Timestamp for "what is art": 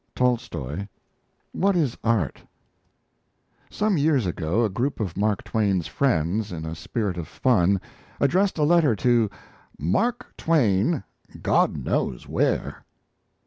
1.51-2.41